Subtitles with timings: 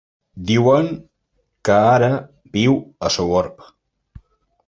[0.51, 0.87] Diuen
[1.69, 2.09] que ara
[2.57, 2.75] viu
[3.09, 3.65] a Sogorb.